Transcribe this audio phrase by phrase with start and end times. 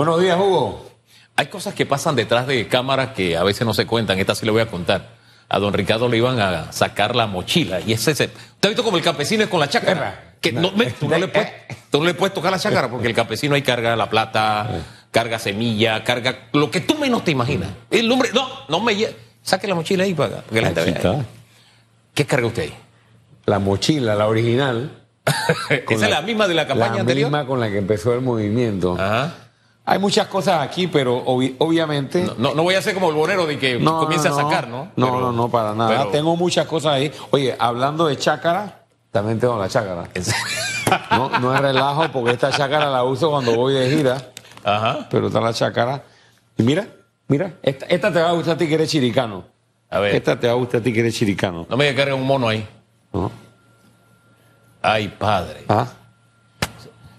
[0.00, 0.82] Buenos días, Hugo.
[1.36, 4.18] Hay cosas que pasan detrás de cámaras que a veces no se cuentan.
[4.18, 5.10] Esta sí le voy a contar.
[5.46, 7.80] A don Ricardo le iban a sacar la mochila.
[7.80, 10.36] Y ese, ese ¿Usted ha visto como el campesino es con la chácara?
[10.40, 11.52] Que no, me- tú, no le puedes,
[11.90, 14.70] tú no le puedes tocar la chácara porque el campesino ahí carga la plata,
[15.10, 17.68] carga semilla, carga lo que tú menos te imaginas.
[17.90, 18.96] El hombre, no, no me
[19.42, 21.26] Saque la mochila ahí para que la gente vea.
[22.14, 22.74] ¿Qué carga usted ahí?
[23.44, 24.92] La mochila, la original.
[25.68, 27.28] Esa es la misma de la campaña la anterior.
[27.28, 28.96] misma con la que empezó el movimiento.
[28.98, 29.49] Ajá.
[29.90, 32.22] Hay muchas cosas aquí, pero obvi- obviamente.
[32.22, 34.90] No, no, no voy a hacer como el bonero de que comience a sacar, ¿no?
[34.96, 35.90] No, Pero- no, no, para nada.
[35.90, 37.12] pero- Tengo muchas cosas ahí.
[37.30, 40.08] Oye, hablando de chácara, también tengo la chácara.
[41.10, 44.16] No, no es relajo porque esta chácara la uso cuando voy de gira,
[44.64, 45.06] Ajá.
[45.10, 46.02] pero está la chácara.
[46.56, 46.86] Y mira,
[47.28, 49.44] mira, esta, esta te va a gustar a ti que eres chiricano.
[49.88, 50.14] A ver.
[50.16, 51.66] Esta te va a gustar a ti que eres chiricano.
[51.68, 52.66] No me carga un mono ahí.
[53.12, 53.30] ¿no?
[54.82, 55.64] Ay, padre.
[55.68, 55.86] Ah,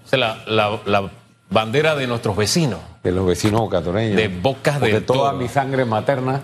[0.05, 1.09] Esa es la, la- la
[1.52, 2.80] bandera de nuestros vecinos.
[3.04, 4.16] de los vecinos bocatoreños.
[4.16, 5.38] De Bocas Porque del toda Toro.
[5.38, 6.41] mi sangre materna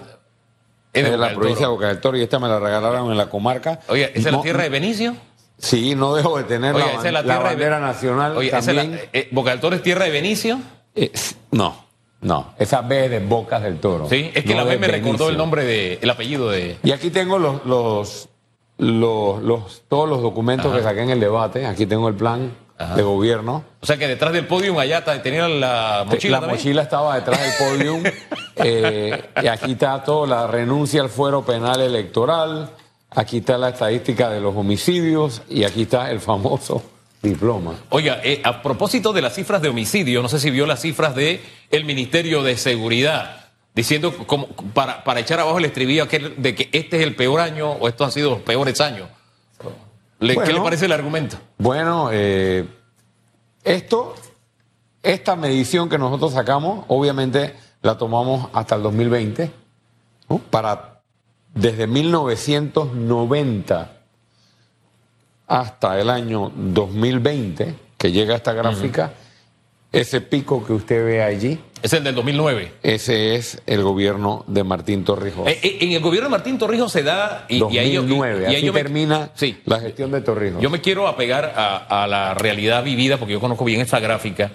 [0.94, 1.72] Es de la provincia de.
[1.72, 3.80] Boca del Toro y esta me la regalaron en la comarca.
[3.88, 5.16] Oye, ¿esa es la tierra de Benicio?
[5.58, 7.82] Sí, no dejo de tener Oye, la, esa es la la tierra bandera de...
[7.82, 9.02] nacional Oye, esa es la- también.
[9.14, 10.60] eh, Boca del Toro es tierra de Benicio.
[11.52, 11.86] No,
[12.22, 14.08] no, esa B es de Bocas del Toro.
[14.10, 16.78] Sí, es que no la vez me recordó el nombre de, el apellido de.
[16.84, 18.30] Y aquí tengo los, los,
[18.78, 21.66] los, los- todos los documentos que saqué en el debate.
[21.66, 22.52] Aquí tengo el plan
[22.96, 23.64] de gobierno.
[23.80, 26.34] O sea que detrás del podio allá tenía la mochila.
[26.34, 26.60] la también.
[26.60, 28.04] mochila estaba detrás del podium.
[28.58, 32.70] eh, y aquí está todo, la renuncia al fuero penal electoral.
[33.12, 35.42] Aquí está la estadística de los homicidios.
[35.50, 36.84] Y aquí está el famoso
[37.22, 37.74] diploma.
[37.90, 41.16] Oiga, eh, a propósito de las cifras de homicidio, no sé si vio las cifras
[41.16, 46.54] de el Ministerio de Seguridad, diciendo como para, para echar abajo el estribillo aquel de
[46.54, 49.10] que este es el peor año o estos han sido los peores años.
[50.20, 51.38] Le- ¿Qué le parece el argumento?
[51.58, 52.68] Bueno, eh,
[53.64, 54.16] esto,
[55.04, 59.52] esta medición que nosotros sacamos, obviamente la tomamos hasta el 2020,
[60.30, 60.38] ¿no?
[60.40, 61.02] para
[61.54, 63.92] desde 1990
[65.48, 69.14] hasta el año 2020, que llega esta gráfica,
[69.92, 72.72] ese pico que usted ve allí, Es el del 2009.
[72.84, 75.48] ese es el gobierno de Martín Torrijos.
[75.48, 77.46] Eh, eh, en el gobierno de Martín Torrijos se da...
[77.50, 79.58] Y, y ahí yo- y- 2009, y ahí así yo me- termina Sí.
[79.66, 80.62] la gestión de Torrijos.
[80.62, 84.52] Yo me quiero apegar a, a la realidad vivida porque yo conozco bien esta gráfica.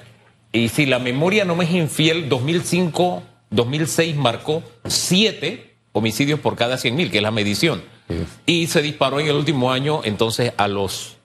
[0.52, 6.76] Y si la memoria no me es infiel, 2005, 2006 marcó siete homicidios por cada
[6.78, 7.82] 100 mil, que es la medición.
[8.08, 8.16] Sí.
[8.46, 11.16] Y se disparó en el último año, entonces a los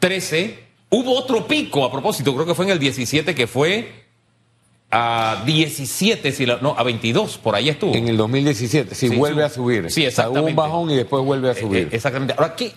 [0.00, 0.66] 13.
[0.90, 3.97] Hubo otro pico a propósito, creo que fue en el 17, que fue
[4.90, 7.94] a 17, si la- no, a 22, por ahí estuvo.
[7.94, 9.90] En el 2017, si Sí, vuelve a subir.
[9.90, 10.54] Sí, hubo un exactamente.
[10.54, 11.78] bajón y después vuelve a Eh, subir.
[11.84, 12.34] eh, exactamente.
[12.36, 12.72] Ahora, ¿qué?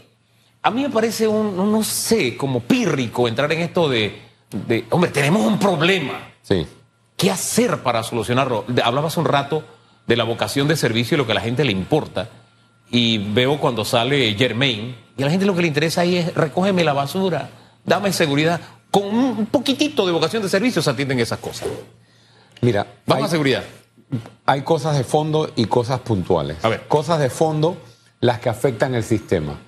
[0.64, 4.16] A mí me parece un, no- no sé, como pírrico entrar en esto de,
[4.68, 6.32] de, hombre, tenemos un problema.
[6.44, 6.66] sí.
[7.18, 8.66] ¿Qué hacer para solucionarlo?
[8.84, 9.64] Hablabas un rato
[10.08, 12.30] de la vocación de servicio y lo que a la gente le importa.
[12.90, 16.34] Y veo cuando sale Germain, y a la gente lo que le interesa ahí es
[16.34, 17.52] recógeme la basura,
[17.86, 18.60] dame seguridad.
[18.90, 21.68] Con un poquitito de vocación de servicio se atienden esas cosas.
[22.62, 23.64] Mira, Vamos hay, a seguridad.
[24.46, 26.58] hay cosas de fondo y cosas puntuales.
[26.64, 26.88] A ver.
[26.88, 27.78] Cosas de fondo,
[28.20, 29.60] las que afectan el sistema.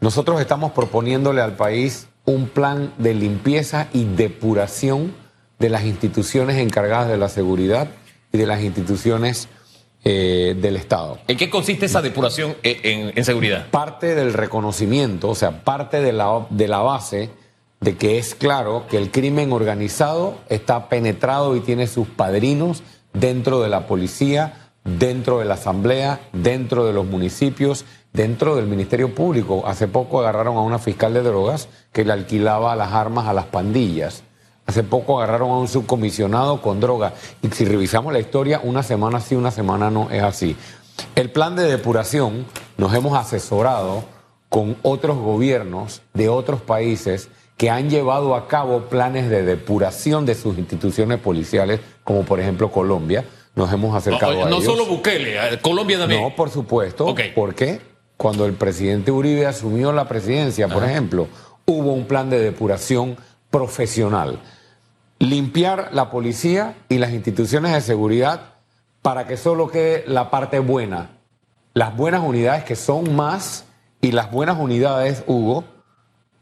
[0.00, 5.12] Nosotros estamos proponiéndole al país un plan de limpieza y depuración
[5.58, 7.88] de las instituciones encargadas de la seguridad
[8.32, 9.48] y de las instituciones
[10.04, 11.18] eh, del Estado.
[11.26, 13.68] ¿En qué consiste esa depuración eh, en, en seguridad?
[13.70, 17.30] parte del reconocimiento, o sea, parte de la, de la base
[17.80, 23.60] de que es claro que el crimen organizado está penetrado y tiene sus padrinos dentro
[23.60, 29.64] de la policía, dentro de la asamblea, dentro de los municipios, dentro del Ministerio Público.
[29.66, 33.46] Hace poco agarraron a una fiscal de drogas que le alquilaba las armas a las
[33.46, 34.24] pandillas.
[34.66, 37.14] Hace poco agarraron a un subcomisionado con droga.
[37.42, 40.56] Y si revisamos la historia, una semana sí, una semana no, es así.
[41.14, 42.44] El plan de depuración
[42.76, 44.04] nos hemos asesorado
[44.48, 47.28] con otros gobiernos de otros países
[47.58, 52.70] que han llevado a cabo planes de depuración de sus instituciones policiales, como por ejemplo
[52.70, 53.24] Colombia.
[53.56, 54.64] Nos hemos acercado No, a no ellos.
[54.64, 56.22] solo Bukele, eh, Colombia también.
[56.22, 57.04] No, por supuesto.
[57.06, 57.20] Ok.
[57.34, 57.80] Porque
[58.16, 61.26] cuando el presidente Uribe asumió la presidencia, por ejemplo,
[61.66, 63.16] hubo un plan de depuración
[63.50, 64.38] profesional.
[65.18, 68.54] Limpiar la policía y las instituciones de seguridad
[69.02, 71.10] para que solo quede la parte buena.
[71.74, 73.64] Las buenas unidades que son más
[74.00, 75.64] y las buenas unidades, Hugo,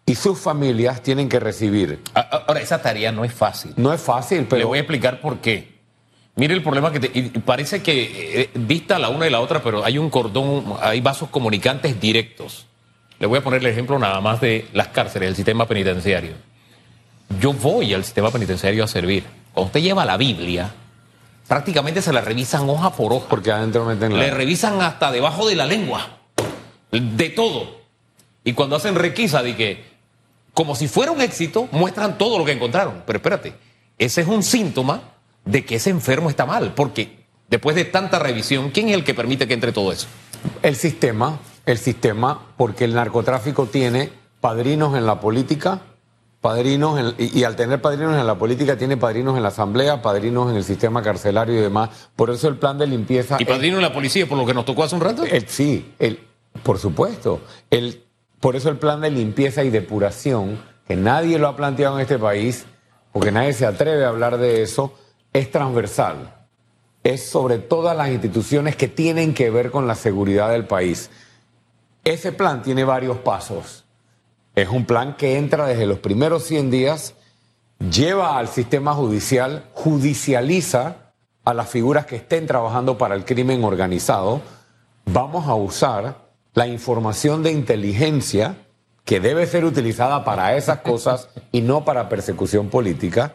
[0.07, 2.01] y sus familias tienen que recibir.
[2.15, 3.73] Ahora, esa tarea no es fácil.
[3.77, 5.75] No es fácil, Le pero voy a explicar por qué.
[6.37, 9.63] Mire el problema que te- y parece que eh, dista la una y la otra,
[9.63, 12.67] pero hay un cordón, hay vasos comunicantes directos.
[13.19, 16.35] Le voy a poner el ejemplo nada más de las cárceles, el sistema penitenciario.
[17.41, 19.25] Yo voy al sistema penitenciario a servir.
[19.55, 20.71] cuando usted lleva la Biblia,
[21.49, 23.27] prácticamente se la revisan hoja por hoja.
[23.29, 24.19] Porque adentro meten la...
[24.25, 26.19] Le revisan hasta debajo de la lengua.
[26.93, 27.81] De todo.
[28.45, 29.96] Y cuando hacen requisa de que,
[30.57, 33.03] como si fuera un éxito, muestran todo lo que encontraron.
[33.07, 33.53] Pero espérate,
[33.99, 35.03] ese es un síntoma
[35.45, 36.73] de que ese enfermo está mal.
[36.75, 40.07] Porque después de tanta revisión, ¿quién es el que permite que entre todo eso?
[40.63, 44.11] El sistema, el sistema, porque el narcotráfico tiene
[44.41, 45.83] padrinos en la política,
[46.41, 50.01] padrinos en- y, y al tener padrinos en la política tiene padrinos en la asamblea,
[50.01, 51.91] padrinos en el sistema carcelario y demás.
[52.17, 53.37] Por eso el plan de limpieza.
[53.39, 55.25] Y padrino en la policía, por lo que nos tocó hace un rato.
[55.25, 56.19] El- sí, el,
[56.63, 57.41] por supuesto.
[57.71, 58.03] El,
[58.47, 62.17] por eso el plan de limpieza y depuración, que nadie lo ha planteado en este
[62.17, 62.65] país,
[63.11, 64.95] porque nadie se atreve a hablar de eso,
[65.33, 66.47] es transversal.
[67.03, 71.11] Es sobre todas las instituciones que tienen que ver con la seguridad del país.
[72.05, 73.85] Ese plan tiene varios pasos.
[74.55, 77.15] Es un plan que entra desde los primeros 100 días,
[77.81, 81.13] lleva al sistema judicial, judicializa
[81.45, 84.41] a las figuras que estén trabajando para el crimen organizado.
[85.05, 86.26] Vamos a usar
[86.57, 88.57] la información de inteligencia
[89.05, 93.35] que debe ser utilizada para esas cosas y no para persecución política,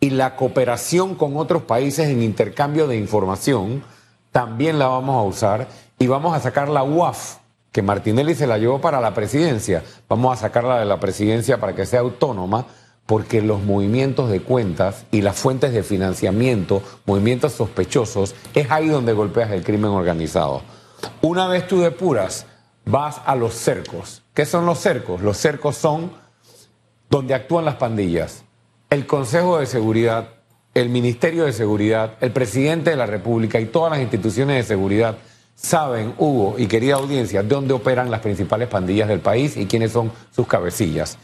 [0.00, 3.84] y la cooperación con otros países en intercambio de información
[4.32, 5.68] también la vamos a usar
[5.98, 7.36] y vamos a sacar la UAF,
[7.70, 9.82] que Martinelli se la llevó para la presidencia.
[10.08, 12.64] Vamos a sacarla de la presidencia para que sea autónoma,
[13.04, 19.12] porque los movimientos de cuentas y las fuentes de financiamiento, movimientos sospechosos, es ahí donde
[19.12, 20.62] golpeas el crimen organizado.
[21.20, 22.46] Una vez tú depuras,
[22.84, 24.22] vas a los cercos.
[24.34, 25.22] ¿Qué son los cercos?
[25.22, 26.12] Los cercos son
[27.08, 28.44] donde actúan las pandillas.
[28.90, 30.28] El Consejo de Seguridad,
[30.74, 35.16] el Ministerio de Seguridad, el presidente de la República y todas las instituciones de seguridad
[35.54, 40.12] saben, Hugo y querida audiencia, dónde operan las principales pandillas del país y quiénes son
[40.32, 41.18] sus cabecillas.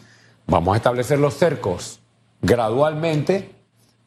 [0.47, 2.01] Vamos a establecer los cercos
[2.43, 3.55] gradualmente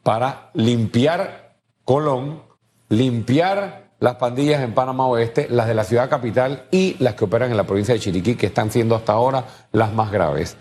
[0.02, 2.42] para limpiar Colón,
[2.88, 7.50] limpiar las pandillas en Panamá Oeste, las de la ciudad capital y las que operan
[7.50, 10.56] en la provincia de Chiriquí, que están siendo hasta ahora las más graves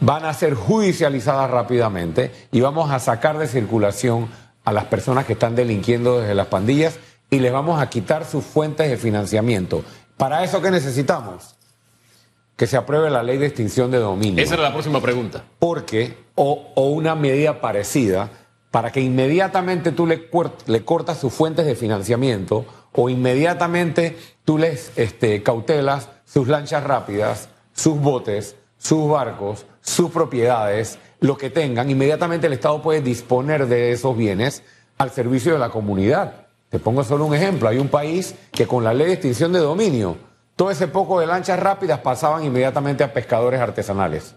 [0.00, 4.28] van a ser judicializadas rápidamente y vamos a sacar de circulación
[4.64, 6.98] a las personas que están delinquiendo desde las pandillas
[7.30, 9.82] y les vamos a quitar sus fuentes de financiamiento.
[10.16, 11.56] ¿Para eso qué necesitamos?
[12.56, 14.42] Que se apruebe la ley de extinción de dominio.
[14.42, 15.44] Esa era la próxima pregunta.
[15.58, 18.30] Porque, o, o una medida parecida,
[18.70, 20.28] para que inmediatamente tú le,
[20.66, 27.48] le cortas sus fuentes de financiamiento o inmediatamente tú les este, cautelas sus lanchas rápidas,
[27.72, 33.92] sus botes, sus barcos, sus propiedades, lo que tengan, inmediatamente el Estado puede disponer de
[33.92, 34.62] esos bienes
[34.98, 36.46] al servicio de la comunidad.
[36.68, 37.68] Te pongo solo un ejemplo.
[37.68, 40.16] Hay un país que con la ley de extinción de dominio,
[40.54, 44.34] todo ese poco de lanchas rápidas pasaban inmediatamente a pescadores artesanales.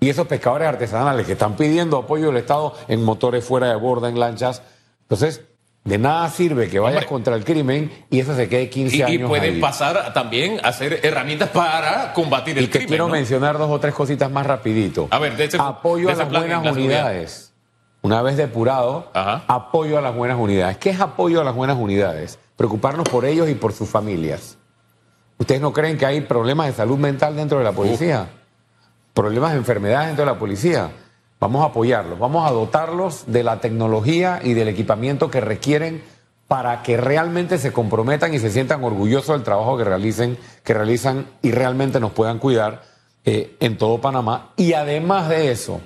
[0.00, 4.08] Y esos pescadores artesanales que están pidiendo apoyo del Estado en motores fuera de borda,
[4.08, 4.62] en lanchas.
[5.02, 5.42] Entonces,
[5.84, 7.08] de nada sirve que vayas Hombre.
[7.08, 9.60] contra el crimen y eso se quede 15 Y, y años pueden ahí.
[9.60, 12.88] pasar también a ser herramientas para combatir el Y crimen.
[12.88, 13.12] quiero ¿no?
[13.12, 15.08] mencionar dos o tres cositas más rapidito.
[15.10, 17.52] A ver, de ese- apoyo de a las buenas la unidades.
[18.02, 19.42] Una vez depurado, Ajá.
[19.48, 20.76] apoyo a las buenas unidades.
[20.76, 22.38] ¿Qué es apoyo a las buenas unidades?
[22.56, 24.58] Preocuparnos por ellos y por sus familias.
[25.38, 28.28] ¿Ustedes no creen que hay problemas de salud mental dentro de la policía?
[29.18, 30.92] Problemas de enfermedades dentro de la policía.
[31.40, 36.04] Vamos a apoyarlos, vamos a dotarlos de la tecnología y del equipamiento que requieren
[36.46, 41.26] para que realmente se comprometan y se sientan orgullosos del trabajo que realicen, que realizan
[41.42, 42.82] y realmente nos puedan cuidar
[43.24, 44.52] eh, en todo Panamá.
[44.56, 45.80] Y además de eso,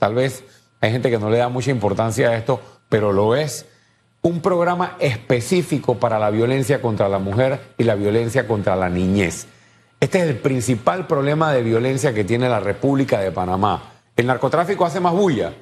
[0.00, 0.42] tal vez
[0.80, 3.66] hay gente que no le da mucha importancia a esto, pero lo es,
[4.22, 9.46] un programa específico para la violencia contra la mujer y la violencia contra la niñez.
[9.98, 13.94] Este es el principal problema de violencia que tiene la República de Panamá.
[14.14, 15.54] El narcotráfico hace más bulla,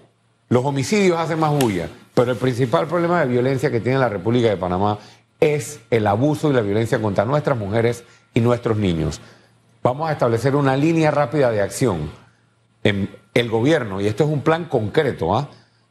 [0.49, 4.49] los homicidios hacen más bulla, pero el principal problema de violencia que tiene la República
[4.49, 4.99] de Panamá
[5.39, 8.03] es el abuso y la violencia contra nuestras mujeres
[8.35, 9.21] y nuestros niños.
[9.85, 12.11] Vamos a establecer una línea rápida de acción
[12.83, 15.49] en el gobierno, y esto es un plan concreto, ¿ah?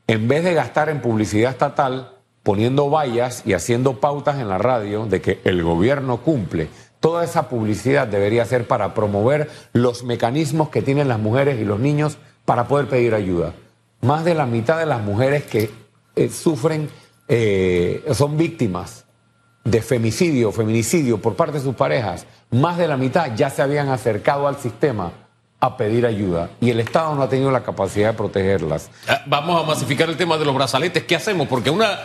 [0.08, 5.06] en vez de gastar en publicidad estatal, poniendo vallas y haciendo pautas en la radio
[5.06, 6.68] de que el gobierno cumple,
[7.04, 11.78] toda esa publicidad debería ser para promover los mecanismos que tienen las mujeres y los
[11.78, 13.54] niños para poder pedir ayuda.
[14.00, 15.70] Más de la mitad de las mujeres que
[16.16, 16.90] eh, sufren,
[17.28, 19.04] eh, son víctimas
[19.66, 23.90] de femicidio, feminicidio por parte de sus parejas, más de la mitad ya se habían
[23.90, 25.12] acercado al sistema
[25.64, 28.90] a pedir ayuda y el Estado no ha tenido la capacidad de protegerlas.
[29.08, 31.04] Ah, Vamos a masificar el tema de los brazaletes.
[31.04, 31.48] ¿Qué hacemos?
[31.48, 32.00] Porque una,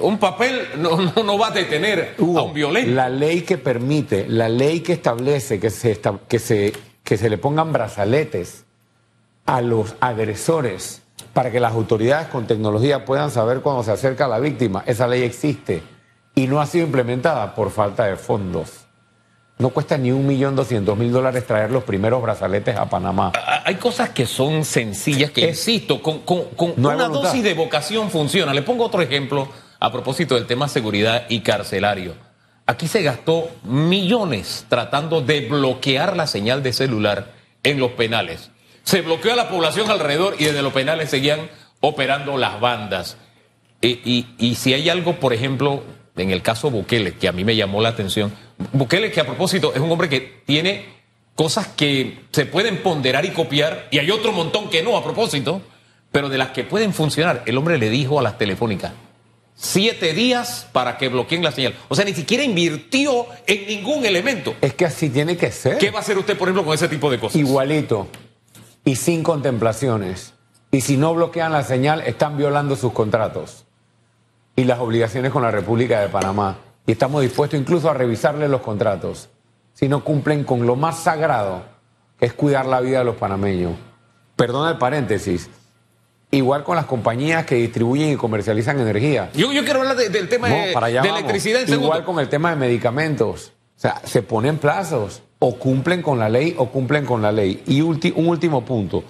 [0.00, 2.92] un papel no, no, no va a detener a un violento.
[2.92, 7.36] La ley que permite, la ley que establece que se, que se, que se le
[7.36, 8.64] pongan brazaletes
[9.44, 11.02] a los agresores
[11.32, 14.84] para que las autoridades con tecnología puedan saber cuando se acerca a la víctima.
[14.86, 15.82] Esa ley existe
[16.36, 18.86] y no ha sido implementada por falta de fondos.
[19.60, 23.32] No cuesta ni un millón doscientos mil dólares traer los primeros brazaletes a Panamá.
[23.62, 26.22] Hay cosas que son sencillas, que insisto, con,
[26.78, 28.54] una dosis de vocación funciona.
[28.54, 29.48] Le pongo otro ejemplo
[29.78, 32.14] a propósito del tema seguridad y carcelario.
[32.64, 38.50] Aquí se gastó millones tratando de bloquear la señal de celular en los penales.
[38.84, 41.50] Se bloqueó a la población alrededor y desde los penales seguían
[41.80, 43.18] operando las bandas.
[43.82, 45.82] Y, y si hay algo, por ejemplo,
[46.16, 48.32] en el caso Bukele, que a mí me llamó la atención,
[48.72, 50.86] Bukele que a propósito es un hombre que tiene
[51.34, 55.62] cosas que se pueden ponderar y copiar, y hay otro montón que no a propósito,
[56.12, 58.92] pero de las que pueden funcionar, el hombre le dijo a las telefónicas,
[59.54, 61.74] siete días para que bloqueen la señal.
[61.88, 64.54] O sea, ni siquiera invirtió en ningún elemento.
[64.60, 65.78] Es que así tiene que ser.
[65.78, 67.36] ¿Qué va a hacer usted, por ejemplo, con ese tipo de cosas?
[67.36, 68.08] Igualito.
[68.84, 70.34] Y sin contemplaciones.
[70.72, 73.64] Y si no bloquean la señal, están violando sus contratos
[74.56, 76.58] y las obligaciones con la República de Panamá.
[76.86, 79.28] Y estamos dispuestos incluso a revisarle los contratos
[79.80, 81.62] si no cumplen con lo más sagrado,
[82.18, 83.72] que es cuidar la vida de los panameños.
[84.36, 85.48] Perdona el paréntesis.
[86.30, 89.30] Igual con las compañías que distribuyen y comercializan energía.
[89.34, 91.62] Yo, yo quiero hablar del tema de, electricidad.
[91.62, 93.52] En Igual con el tema de medicamentos.
[93.76, 95.22] O sea, se ponen plazos.
[95.38, 97.62] O cumplen con la ley o cumplen con la ley.
[97.66, 99.02] Y un último punto.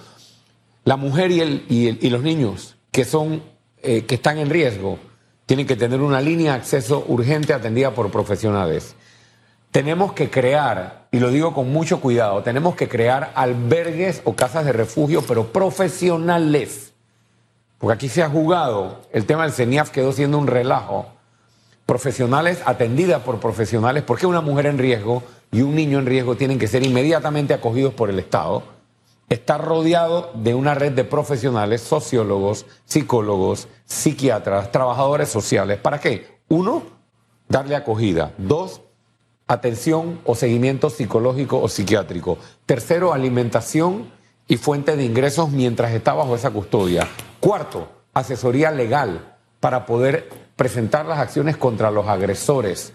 [0.85, 3.43] La mujer y, el, y, los niños que, son,
[3.83, 5.01] eh, que están en riesgo
[5.51, 8.95] tienen que tener una línea de acceso urgente atendida por profesionales.
[9.73, 14.65] Tenemos que crear, y lo digo con mucho cuidado, tenemos que crear albergues o casas
[14.65, 16.93] de refugio, pero profesionales.
[17.79, 21.07] Porque aquí se ha jugado, el tema del CENIAF quedó siendo un relajo.
[21.85, 26.61] Profesionales atendidas por profesionales, porque una mujer en riesgo y un niño en riesgo tienen
[26.61, 28.63] que ser inmediatamente acogidos por el Estado
[29.31, 35.79] está rodeado de una red de profesionales, sociólogos, psicólogos, psiquiatras, trabajadores sociales.
[35.79, 36.41] ¿Para qué?
[36.49, 36.83] Uno,
[37.49, 38.35] darle acogida.
[38.39, 38.83] Dos,
[39.47, 42.39] atención o seguimiento psicológico o psiquiátrico.
[42.67, 44.11] Tercero, alimentación
[44.49, 47.07] y fuente de ingresos mientras está bajo esa custodia.
[47.39, 52.93] Cuarto, asesoría legal para poder presentar las acciones contra los agresores.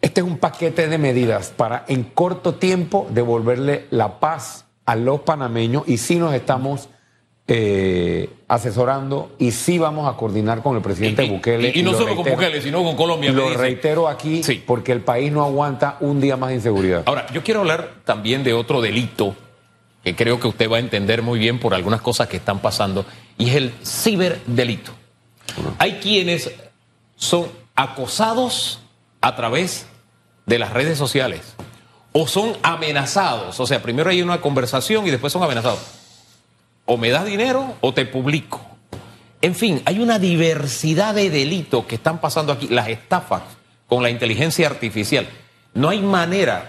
[0.00, 5.20] Este es un paquete de medidas para en corto tiempo devolverle la paz a los
[5.20, 6.88] panameños y sí nos estamos
[7.46, 11.72] eh, asesorando y sí vamos a coordinar con el presidente Bukele.
[11.74, 13.30] Y, no solo con Bukele, sino con Colombia.
[13.30, 17.02] Lo reitero aquí porque el país no aguanta un día más de inseguridad.
[17.04, 19.36] Ahora, yo quiero hablar también de otro delito
[20.02, 23.04] que creo que usted va a entender muy bien por algunas cosas que están pasando,
[23.36, 24.92] y es el ciberdelito.
[25.76, 26.50] Hay quienes
[27.16, 28.80] son acosados
[29.20, 29.86] a través
[30.46, 31.56] de las redes sociales
[32.20, 33.60] o son amenazados.
[33.60, 35.78] O sea, primero hay una conversación y después son amenazados.
[36.84, 38.60] O me das dinero o te publico.
[39.40, 42.66] En fin, hay una diversidad de delitos que están pasando aquí.
[42.68, 43.42] Las estafas
[43.86, 45.28] con la inteligencia artificial.
[45.74, 46.68] No hay manera.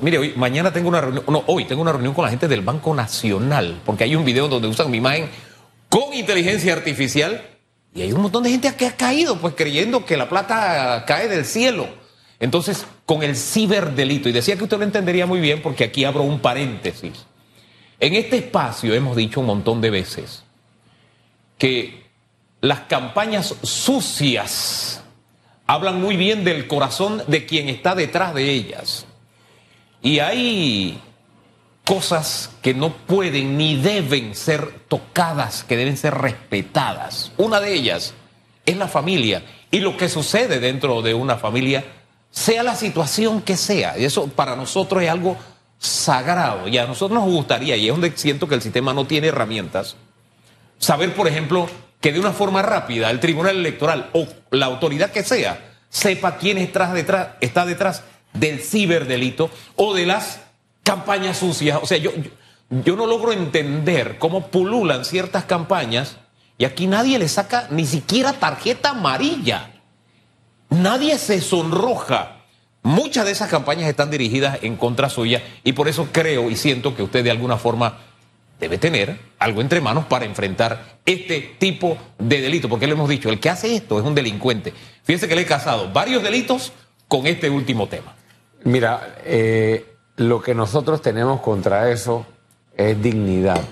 [0.00, 2.62] Mire, hoy, mañana tengo una reunión, no, hoy tengo una reunión con la gente del
[2.62, 5.28] Banco Nacional, porque hay un video donde usan mi imagen
[5.90, 7.42] con inteligencia artificial
[7.94, 11.28] y hay un montón de gente que ha caído, pues creyendo que la plata cae
[11.28, 11.88] del cielo.
[12.40, 16.22] Entonces, con el ciberdelito, y decía que usted lo entendería muy bien porque aquí abro
[16.22, 17.26] un paréntesis.
[18.00, 20.44] En este espacio hemos dicho un montón de veces
[21.58, 22.04] que
[22.60, 25.02] las campañas sucias
[25.66, 29.06] hablan muy bien del corazón de quien está detrás de ellas.
[30.00, 31.00] Y hay
[31.84, 37.32] cosas que no pueden ni deben ser tocadas, que deben ser respetadas.
[37.36, 38.14] Una de ellas
[38.64, 41.84] es la familia y lo que sucede dentro de una familia
[42.38, 43.98] sea la situación que sea.
[43.98, 45.36] Y eso para nosotros es algo
[45.78, 46.68] sagrado.
[46.68, 49.96] Y a nosotros nos gustaría, y es donde siento que el sistema no tiene herramientas,
[50.78, 51.68] saber, por ejemplo,
[52.00, 56.58] que de una forma rápida el Tribunal Electoral o la autoridad que sea sepa quién
[56.58, 58.02] está detrás,
[58.34, 60.40] del ciberdelito o de las
[60.84, 61.80] campañas sucias.
[61.82, 62.12] O sea, yo,
[62.70, 66.18] yo no logro entender cómo pululan ciertas campañas
[66.56, 69.72] y aquí nadie le saca ni siquiera tarjeta amarilla.
[70.70, 72.36] Nadie se sonroja.
[72.82, 76.94] Muchas de esas campañas están dirigidas en contra suya y por eso creo y siento
[76.94, 77.98] que usted de alguna forma
[78.60, 83.28] debe tener algo entre manos para enfrentar este tipo de delito, porque le hemos dicho,
[83.28, 84.72] el que hace esto es un delincuente.
[85.04, 86.72] Fíjense que le he casado varios delitos
[87.06, 88.14] con este último tema.
[88.64, 92.26] Mira, eh, lo que nosotros tenemos contra eso
[92.76, 93.62] es dignidad.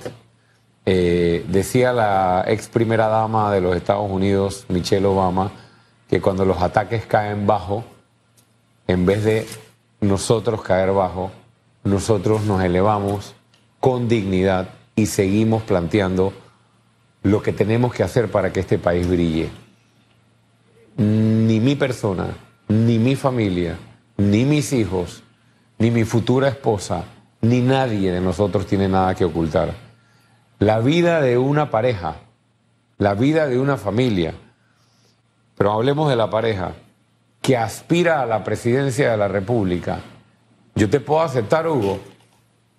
[0.84, 5.50] Eh, decía la ex primera dama de los Estados Unidos, Michelle Obama,
[6.08, 7.84] que cuando los ataques caen bajo,
[8.86, 9.46] en vez de
[10.00, 11.30] nosotros caer bajo,
[11.84, 13.34] nosotros nos elevamos
[13.80, 16.32] con dignidad y seguimos planteando
[17.22, 19.50] lo que tenemos que hacer para que este país brille.
[20.96, 22.28] Ni mi persona,
[22.68, 23.76] ni mi familia,
[24.16, 25.22] ni mis hijos,
[25.78, 27.04] ni mi futura esposa,
[27.40, 29.74] ni nadie de nosotros tiene nada que ocultar.
[30.58, 32.16] La vida de una pareja,
[32.98, 34.34] la vida de una familia,
[35.56, 36.74] pero hablemos de la pareja,
[37.40, 40.00] que aspira a la presidencia de la República,
[40.74, 42.00] yo te puedo aceptar, Hugo,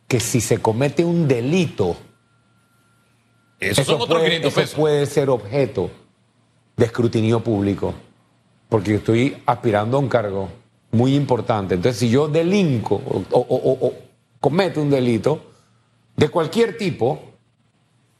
[0.08, 1.96] que si se comete un delito,
[3.60, 5.90] eso, puede, puede ser objeto
[6.76, 7.94] de escrutinio público,
[8.70, 10.50] porque yo estoy aspirando a un cargo
[10.92, 11.76] muy importante.
[11.76, 13.94] Entonces, si yo delinco o,
[14.40, 15.42] cometo un delito
[16.16, 17.20] de cualquier tipo,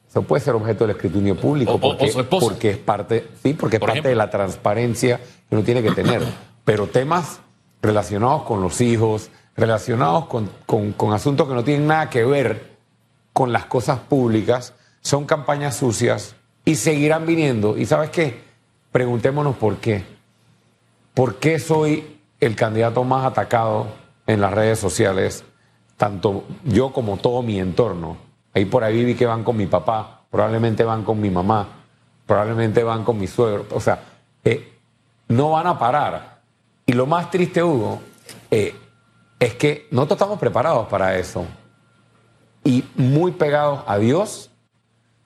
[0.10, 4.08] eso puede ser objeto del escrutinio público porque, porque es parte, sí, porque es parte
[4.08, 6.22] de la transparencia que uno tiene que tener.
[6.64, 7.42] Pero temas
[7.82, 12.78] relacionados con los hijos, relacionados con, con asuntos que no tienen nada que ver
[13.34, 16.36] con las cosas públicas, son campañas sucias
[16.66, 17.78] y seguirán viniendo.
[17.78, 18.42] ¿Y sabes qué?
[18.92, 20.04] Preguntémonos por qué.
[21.14, 23.88] ¿Por qué soy el candidato más atacado
[24.26, 25.44] en las redes sociales?
[25.98, 28.18] Tanto yo como todo mi entorno.
[28.58, 31.68] Ahí por ahí vi que van con mi papá, probablemente van con mi mamá,
[32.26, 33.68] probablemente van con mi suegro.
[33.70, 34.00] O sea,
[34.44, 34.74] eh,
[35.28, 36.40] no van a parar.
[36.84, 38.02] Y lo más triste, Hugo,
[38.50, 38.76] eh,
[39.40, 41.46] es que no estamos preparados para eso.
[42.64, 44.50] Y muy pegados a Dios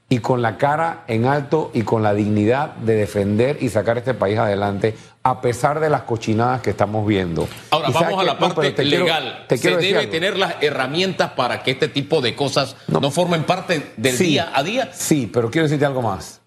[0.09, 4.13] y con la cara en alto y con la dignidad de defender y sacar este
[4.13, 7.47] país adelante a pesar de las cochinadas que estamos viendo.
[7.88, 9.45] Ahora vamos a la parte legal.
[9.50, 14.17] Se debe tener las herramientas para que este tipo de cosas no, formen parte del
[14.17, 14.89] día a día.
[14.93, 16.41] Sí, pero quiero decirte algo más.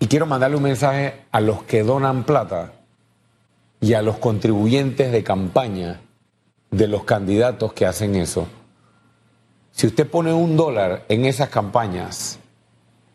[0.00, 2.72] Y quiero mandarle un mensaje a los que donan plata
[3.80, 6.00] y a los contribuyentes de campaña
[6.70, 8.48] de los candidatos que hacen eso.
[9.70, 12.38] Si usted pone un dólar en esas campañas,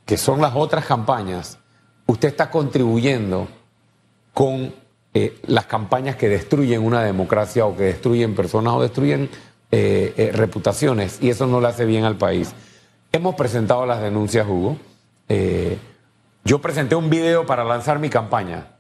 [0.06, 1.58] que son las otras campañas,
[2.06, 3.48] usted está contribuyendo
[4.34, 4.74] con
[5.14, 9.30] eh, las campañas que destruyen una democracia o que destruyen personas o destruyen
[9.72, 12.54] eh, eh, reputaciones y eso no le hace bien al país.
[13.12, 14.78] Hemos presentado las denuncias, Hugo.
[16.44, 18.78] yo presenté un video para lanzar mi campaña,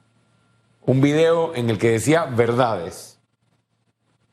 [0.85, 3.19] un video en el que decía verdades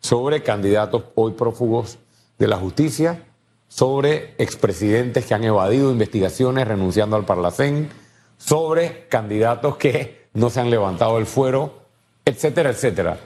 [0.00, 1.98] sobre candidatos hoy prófugos
[2.38, 3.22] de la justicia
[3.68, 7.90] sobre expresidentes que han evadido investigaciones renunciando al Parlacén,
[8.38, 11.85] sobre candidatos que no se han levantado el fuero,
[12.26, 13.16] etcétera, etcétera.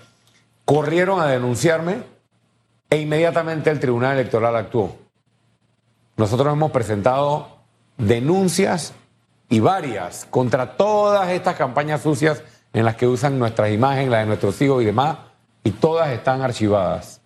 [0.65, 2.05] Corrieron a denunciarme
[2.89, 4.97] e inmediatamente el Tribunal Electoral actuó.
[6.17, 7.59] Nosotros hemos presentado
[7.97, 8.93] denuncias
[9.49, 14.27] y varias contra todas estas campañas sucias en las que usan nuestras imágenes, las de
[14.27, 15.17] nuestros hijos y demás,
[15.65, 17.21] y todas están archivadas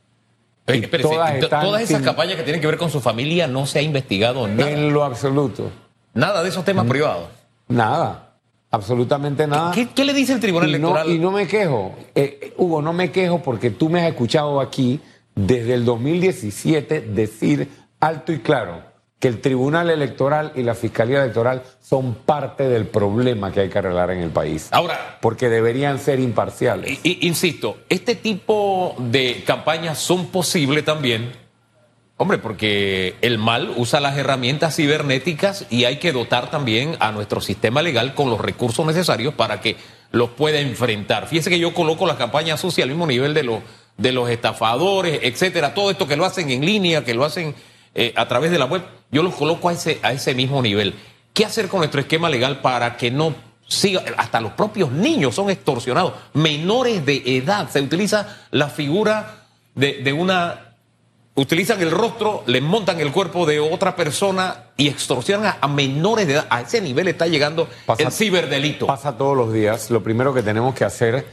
[0.65, 4.71] todas, esas campañas que tienen que ver con su familia no se ha investigado nada.
[4.71, 5.71] En lo absoluto.
[6.15, 7.29] Nada de esos temas privados.
[7.69, 8.24] Nada.
[8.75, 9.73] Absolutamente nada.
[9.73, 11.09] ¿Qué, le dice el Tribunal Electoral?
[11.09, 11.95] y no me quejo.
[12.15, 15.01] Eh, Hugo, no me quejo porque tú me has escuchado aquí
[15.35, 17.69] desde el 2017 decir
[18.01, 18.83] alto y claro
[19.19, 23.79] que el Tribunal Electoral y la Fiscalía Electoral son parte del problema que hay que
[23.79, 24.69] arreglar en el país.
[24.71, 25.19] Ahora.
[25.21, 26.99] Porque deberían ser imparciales.
[27.05, 31.33] insisto, este tipo de campañas son posibles también,
[32.17, 37.41] hombre, porque el mal usa las herramientas cibernéticas y hay que dotar también a nuestro
[37.41, 39.77] sistema legal con los recursos necesarios para que
[40.13, 41.27] los pueda enfrentar.
[41.27, 43.61] Fíjese que yo coloco las campañas sociales al mismo nivel de los,
[43.97, 47.55] de los estafadores, etcétera, todo esto que lo hacen en línea, que lo hacen
[47.95, 50.95] eh, a través de la web, yo los coloco a ese, a ese mismo nivel.
[51.33, 53.35] ¿Qué hacer con nuestro esquema legal para que no
[53.67, 60.13] siga, hasta los propios niños son extorsionados, menores de edad, se utiliza la figura de,
[60.13, 60.74] una,
[61.35, 66.35] utilizan el rostro, le montan el cuerpo de otra persona y extorsionan a, menores de
[66.35, 66.47] edad.
[66.51, 67.69] A ese nivel está llegando
[67.99, 68.87] el ciberdelito.
[68.87, 69.91] Pasa todos los días.
[69.91, 71.27] Lo primero que tenemos que hacer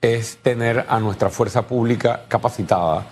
[0.00, 3.06] es tener a nuestra fuerza pública capacitada.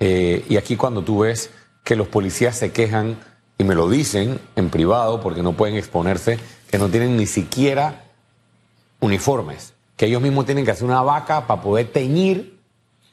[0.00, 1.50] Eh, y aquí cuando tú ves
[1.84, 3.18] que los policías se quejan
[3.58, 6.38] y me lo dicen en privado porque no pueden exponerse,
[6.70, 8.04] que no tienen ni siquiera
[9.00, 12.57] uniformes, que ellos mismos tienen que hacer una vaca para poder teñir,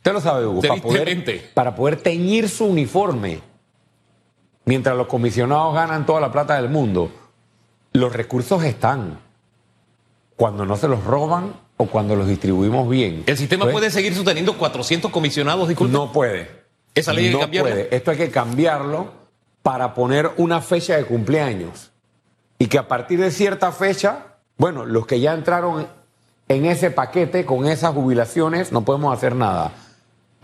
[0.06, 3.42] usted lo sabe, Hugo, para poder, para poder teñir su uniforme,
[4.64, 7.10] mientras los comisionados ganan toda la plata del mundo.
[7.92, 9.20] Los recursos están.
[10.36, 13.24] Cuando no se los roban o cuando los distribuimos bien.
[13.26, 15.94] ¿El sistema puede seguir sosteniendo 400 comisionados, disculpe?
[15.94, 16.66] No puede.
[16.94, 17.96] ¿Esa ley no Puede.
[17.96, 19.12] Esto hay que cambiarlo
[19.64, 21.92] para poner una fecha de cumpleaños.
[22.60, 25.88] Y que a partir de cierta fecha, bueno, los que ya entraron
[26.48, 29.72] en ese paquete con esas jubilaciones, no podemos hacer nada.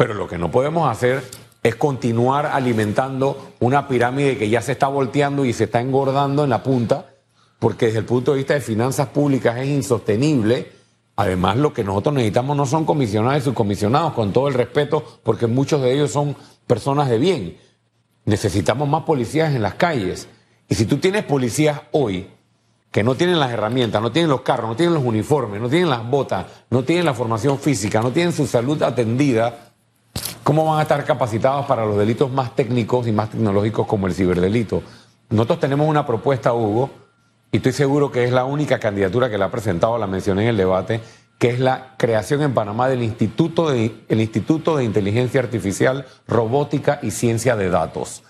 [0.01, 1.23] Pero lo que no podemos hacer
[1.61, 6.49] es continuar alimentando una pirámide que ya se está volteando y se está engordando en
[6.49, 7.13] la punta
[7.59, 10.71] porque desde el punto de vista de finanzas públicas es insostenible.
[11.17, 15.45] Además, lo que nosotros necesitamos no son comisionados y subcomisionados, con todo el respeto, porque
[15.45, 16.35] muchos de ellos son
[16.65, 17.57] personas de bien.
[18.25, 20.27] Necesitamos más policías en las calles.
[20.67, 22.27] Y si tú tienes policías hoy
[22.89, 25.91] que no tienen las herramientas, no tienen los carros, no tienen los uniformes, no tienen
[25.91, 29.70] las botas, no tienen la formación física, no tienen su salud atendida,
[30.43, 34.13] ¿cómo van a estar capacitados para los delitos más técnicos y más tecnológicos como el
[34.13, 34.83] ciberdelito?
[35.29, 36.89] Nosotros tenemos una propuesta, Hugo,
[37.51, 40.49] y estoy seguro que es la única candidatura que la ha presentado, la mencioné en
[40.49, 41.01] el debate,
[41.37, 46.99] que es la creación en Panamá del Instituto de, el Instituto de Inteligencia Artificial, Robótica
[47.01, 48.23] y Ciencia de Datos.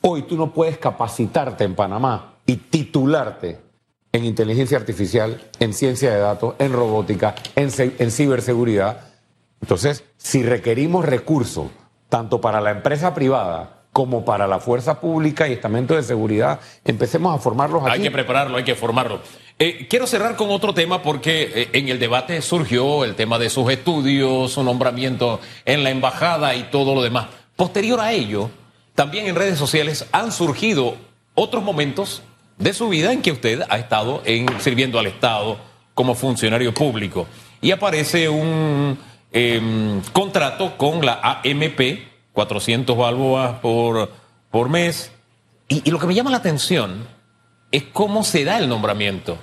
[0.00, 3.60] Hoy tú no puedes capacitarte en Panamá y titularte
[4.12, 9.07] en inteligencia artificial, en ciencia de datos, en robótica, en, en ciberseguridad.
[9.60, 11.66] Entonces, si requerimos recursos,
[12.08, 17.34] tanto para la empresa privada como para la fuerza pública y estamento de seguridad, empecemos
[17.34, 17.92] a formarlos aquí.
[17.92, 19.20] Hay que prepararlo, hay que formarlo.
[19.58, 23.50] Eh, quiero cerrar con otro tema porque eh, en el debate surgió el tema de
[23.50, 27.26] sus estudios, su nombramiento en la embajada y todo lo demás.
[27.56, 28.50] Posterior a ello,
[28.94, 30.94] también en redes sociales han surgido
[31.34, 32.22] otros momentos
[32.56, 35.58] de su vida en que usted ha estado en, sirviendo al Estado
[35.94, 37.26] como funcionario público.
[37.60, 38.98] Y aparece un
[39.32, 44.10] em, contrato con la AMP, 400 balboas por,
[44.50, 45.12] por mes.
[45.68, 47.06] Y, lo que me llama la atención
[47.70, 49.38] es cómo se da el nombramiento.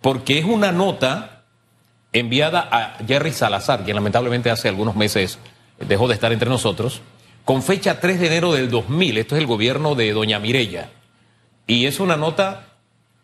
[0.00, 1.44] Porque es una nota
[2.12, 5.38] enviada a Jerry Salazar, quien lamentablemente hace algunos meses
[5.78, 7.02] dejó de estar entre nosotros,
[7.44, 9.18] con fecha 3 de enero del 2000.
[9.18, 10.90] Esto es el gobierno de Doña Mirella.
[11.66, 12.66] Y es una nota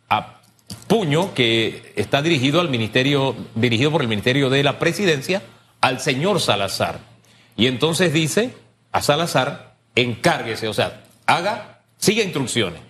[0.08, 0.40] a
[0.88, 5.42] puño que está dirigido al ministerio, dirigido por el Ministerio de la Presidencia
[5.82, 7.00] al señor Salazar.
[7.54, 8.54] Y entonces dice
[8.92, 12.80] a Salazar, encárguese, o sea, haga, siga instrucciones.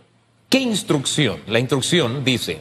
[0.48, 1.40] ¿Qué instrucción?
[1.48, 2.60] La instrucción dice,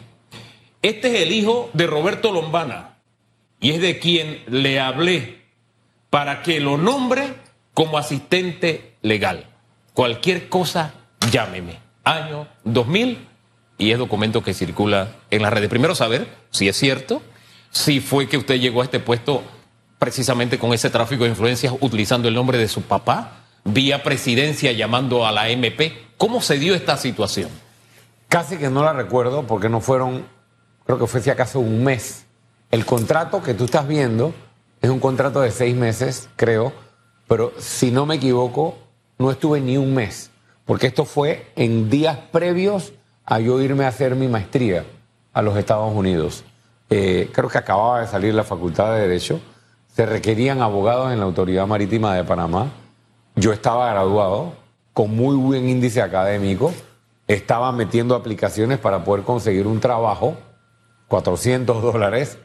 [0.82, 2.98] este es el hijo de Roberto Lombana
[3.60, 5.42] y es de quien le hablé
[6.10, 7.36] para que lo nombre
[7.74, 9.46] como asistente legal.
[9.94, 10.94] Cualquier cosa,
[11.32, 13.28] llámeme año 2000
[13.78, 15.70] y es documento que circula en las redes.
[15.70, 17.22] Primero saber si es cierto,
[17.72, 19.44] si fue que usted llegó a este puesto
[20.02, 25.28] precisamente con ese tráfico de influencias utilizando el nombre de su papá, vía presidencia llamando
[25.28, 25.94] a la MP.
[26.18, 27.52] ¿Cómo se dio esta situación?
[28.28, 30.26] Casi que no la recuerdo porque no fueron,
[30.88, 32.26] creo que fue si acaso un mes.
[32.72, 34.34] El contrato que tú estás viendo
[34.82, 36.74] es un contrato de seis meses, creo,
[37.28, 38.80] pero si no me equivoco,
[39.20, 40.32] no estuve ni un mes
[40.66, 42.94] porque esto fue en días previos
[43.26, 44.86] a yo irme a hacer mi maestría
[45.34, 46.44] a los Estados Unidos.
[46.90, 49.42] Eh, creo que acababa de salir la Facultad de Derecho,
[49.96, 52.72] se requerían abogados en la Autoridad Marítima de Panamá,
[53.36, 54.54] yo estaba graduado
[54.94, 56.74] con muy buen índice académico,
[57.28, 60.36] estaba metiendo aplicaciones para poder conseguir un trabajo,
[61.08, 62.38] 400 dólares,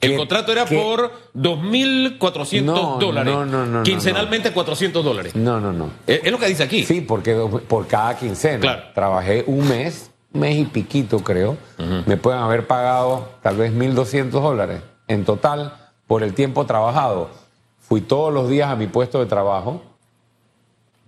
[0.00, 3.34] el contrato era por 2.400 dólares.
[3.34, 3.82] No, no, no.
[3.82, 5.36] Quincenalmente 400 dólares.
[5.36, 5.90] No, no, no.
[6.06, 6.84] Es, lo que dice aquí.
[6.84, 7.34] Sí, porque
[7.68, 8.60] por cada quincena.
[8.60, 8.82] Claro.
[8.94, 11.58] Trabajé un mes, mes y piquito creo.
[12.06, 15.74] Me pueden haber pagado tal vez 1.200 dólares en total
[16.10, 17.30] por el tiempo trabajado.
[17.78, 19.80] Fui todos los días a mi puesto de trabajo.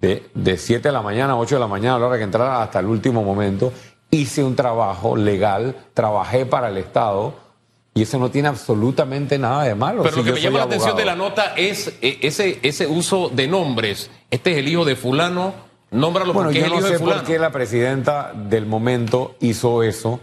[0.00, 2.22] De, de 7 de la mañana a 8 de la mañana a la hora que
[2.22, 3.72] entrara hasta el último momento.
[4.12, 7.34] Hice un trabajo legal, trabajé para el Estado
[7.94, 10.04] y eso no tiene absolutamente nada de malo.
[10.04, 13.28] Pero lo que me llama la atención de la nota es eh, ese, ese uso
[13.28, 14.08] de nombres.
[14.30, 15.52] Este es el hijo de fulano,
[15.90, 17.22] nómbralo bueno, porque yo es el no hijo sé de fulano.
[17.22, 20.20] por qué la presidenta del momento hizo eso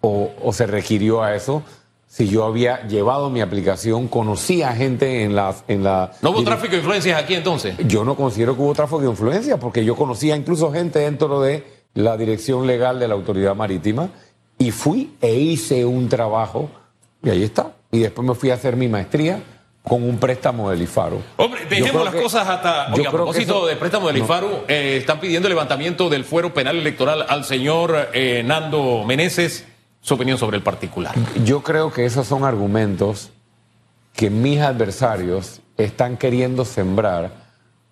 [0.00, 1.62] o, o, se requirió a eso.
[2.08, 5.54] Si yo había llevado mi aplicación, conocía gente en la...
[5.68, 7.76] En la ¿No hubo tráfico de influencias aquí entonces?
[7.86, 11.64] Yo no considero que hubo tráfico de influencias porque yo conocía incluso gente dentro de
[11.94, 14.10] la dirección legal de la autoridad marítima
[14.58, 16.70] y fui e hice un trabajo
[17.22, 17.72] y ahí está.
[17.90, 19.42] Y después me fui a hacer mi maestría
[19.82, 21.22] con un préstamo del IFARU.
[21.36, 22.92] Hombre, dejemos las que, cosas hasta.
[22.92, 24.24] Oiga, a propósito eso, de préstamo del no.
[24.24, 29.64] IFARU, eh, están pidiendo el levantamiento del fuero penal electoral al señor eh, Nando Meneses.
[30.06, 31.16] Su opinión sobre el particular.
[31.44, 33.30] Yo creo que esos son argumentos
[34.12, 37.32] que mis adversarios están queriendo sembrar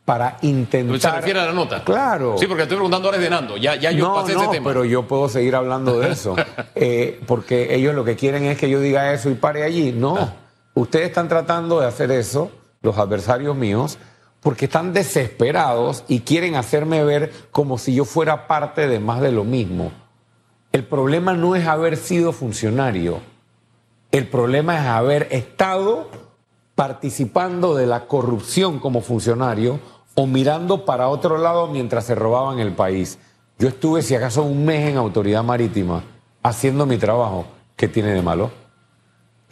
[0.05, 1.01] para intentar.
[1.01, 1.83] ¿Se refiere a la nota?
[1.83, 2.37] Claro.
[2.39, 3.57] Sí, porque estoy preguntando ahora de Nando.
[3.57, 4.69] Ya, ya yo no, pasé no, ese tema.
[4.69, 6.37] Pero yo puedo seguir hablando de eso.
[6.77, 9.91] eh, porque ellos lo que quieren es que yo diga eso y pare allí.
[9.91, 10.17] No.
[10.17, 10.35] Ah.
[10.75, 13.99] Ustedes están tratando de hacer eso, los adversarios míos,
[14.41, 19.33] porque están desesperados y quieren hacerme ver como si yo fuera parte de más de
[19.33, 20.04] lo mismo.
[20.75, 23.21] El problema no es haber sido funcionario.
[24.11, 26.11] El problema es haber estado
[26.75, 29.79] participando de la corrupción como funcionario
[30.17, 33.21] o mirando para otro lado mientras se robaban el país.
[33.57, 36.03] Yo estuve, si acaso, un mes en autoridad marítima
[36.43, 37.47] haciendo mi trabajo.
[37.77, 38.51] ¿Qué tiene de malo?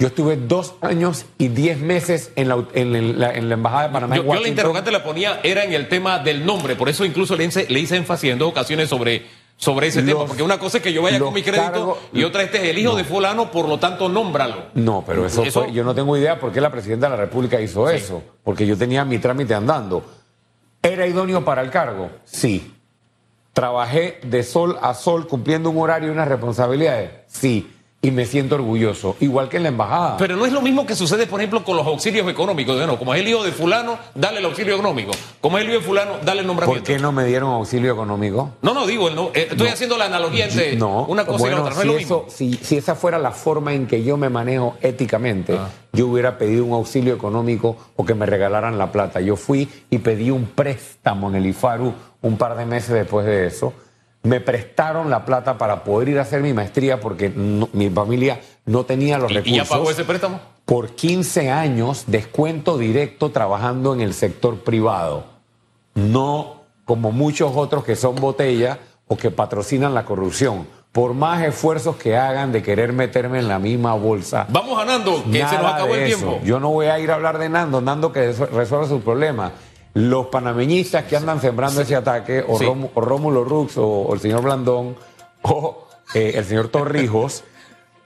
[0.01, 3.93] Yo estuve dos años y diez meses en la, en la, en la Embajada de
[3.93, 4.17] Panamá.
[4.17, 7.05] Yo, en yo la interrogante la ponía, era en el tema del nombre, por eso
[7.05, 9.23] incluso le hice, le hice énfasis en dos ocasiones sobre,
[9.57, 12.25] sobre ese tema, porque una cosa es que yo vaya con mi crédito cargos- y
[12.25, 14.67] otra este es el hijo de fulano, por lo tanto, nómbralo.
[14.75, 17.23] No, pero eso, Eso- fue- yo no tengo idea por qué la presidenta de la
[17.23, 20.05] República hizo eso, porque yo tenía mi trámite andando.
[20.83, 22.11] ¿Era idóneo para el cargo?
[22.25, 22.75] Sí.
[23.53, 27.11] ¿Trabajé de sol a sol cumpliendo un horario y unas responsabilidades?
[27.29, 27.72] Sí.
[28.05, 30.17] Y me siento orgulloso, igual que en la embajada.
[30.17, 32.75] Pero no es lo mismo que sucede, por ejemplo, con los auxilios económicos.
[32.77, 35.13] Bueno, como es el hijo de fulano, dale el auxilio económico.
[35.41, 36.85] Como es el hijo de fulano, dale el ¿Por nombramiento.
[36.85, 38.55] qué no me dieron auxilio económico?
[38.61, 39.73] No, no, digo, no- eh, estoy No.
[39.73, 41.75] haciendo la analogía entre No, una cosa y bueno, la otra.
[41.77, 42.59] No si, es lo eso- mismo.
[42.59, 45.69] si, si esa fuera la forma en que yo me manejo éticamente, Ah.
[45.93, 49.21] yo hubiera pedido un auxilio económico o que me regalaran la plata.
[49.21, 53.47] Yo fui y pedí un préstamo en el IFARU un par de meses después de
[53.47, 53.73] eso.
[54.25, 58.41] Me prestaron la plata para poder ir a hacer mi maestría porque no- mi familia
[58.67, 59.55] no tenía los ¿Y- recursos.
[59.55, 60.41] ¿Y ya pagó ese préstamo?
[60.65, 65.25] Por 15 años, descuento directo trabajando en el sector privado.
[65.95, 70.67] No como muchos otros que son botella o que patrocinan la corrupción.
[70.93, 74.47] Por más esfuerzos que hagan de querer meterme en la misma bolsa.
[74.51, 76.39] Vamos ganando, que se nos acabó el tiempo.
[76.45, 79.53] Yo no voy a ir a hablar de Nando, Nando que resu- resuelva sus problemas.
[79.95, 82.67] Los panameñistas que andan sembrando ese ataque, o, Sí.
[82.67, 84.97] O Rómulo Rux, o, o el señor Blandón,
[85.43, 87.45] o eh, el señor Torrijos,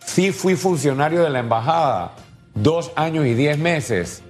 [0.04, 2.12] sí fui funcionario de la embajada,
[2.54, 4.22] dos años y diez meses,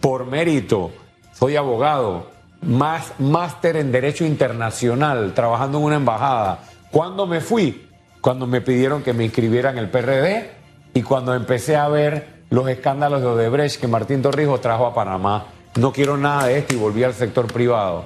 [0.00, 0.90] por mérito.
[1.32, 2.30] Soy abogado,
[2.62, 6.60] más máster en Derecho Internacional, trabajando en una embajada.
[6.90, 7.88] ¿Cuándo me fui?
[8.20, 10.50] Cuando me pidieron que me inscribiera en el PRD
[10.94, 15.46] y cuando empecé a ver los escándalos de Odebrecht que Martín Torrijos trajo a Panamá.
[15.76, 18.04] No quiero nada de esto y volví al sector privado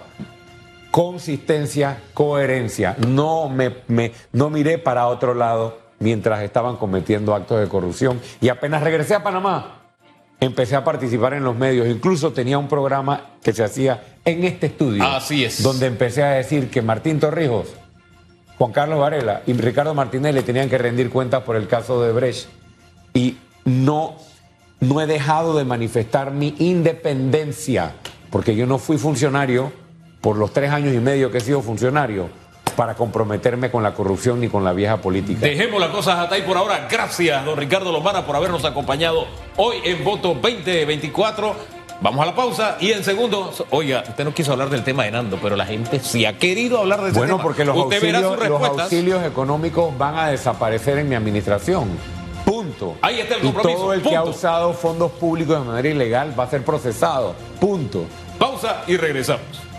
[0.91, 2.97] consistencia, coherencia.
[3.07, 8.21] No me, me- no miré para otro lado mientras estaban cometiendo actos de corrupción.
[8.41, 9.83] Y apenas regresé a Panamá,
[10.41, 11.87] empecé a participar en los medios.
[11.87, 15.05] Incluso tenía un programa que se hacía en este estudio.
[15.05, 15.63] Así es.
[15.63, 17.69] Donde empecé a decir que Martín Torrijos,
[18.59, 22.49] Juan Carlos Varela y Ricardo Martinelli tenían que rendir cuentas por el caso de Brecht.
[23.15, 24.17] Y no,
[24.81, 27.93] no he dejado de manifestar mi independencia,
[28.31, 29.73] porque yo no fui funcionario
[30.21, 32.29] por los tres años y medio que he sido funcionario
[32.77, 35.41] para comprometerme con la corrupción ni con la vieja política.
[35.41, 36.87] Dejemos las cosas hasta ahí por ahora.
[36.91, 41.81] Gracias, don Ricardo Lomana, por habernos acompañado hoy en Voto 2024.
[42.03, 45.11] Vamos a la pausa y en segundos, oiga, usted no quiso hablar del tema de
[45.11, 47.43] Nando, pero la gente sí ha querido hablar de ese Bueno, tema.
[47.43, 51.89] porque los usted verá auxilios, sus los auxilios económicos van a desaparecer en mi administración.
[52.71, 52.97] Punto.
[53.03, 56.39] Ahí está el y compromiso, todo el que ha usado fondos públicos de manera ilegal
[56.39, 57.35] va a ser procesado.
[57.59, 58.05] Punto.
[58.39, 59.70] Pausa y regresamos.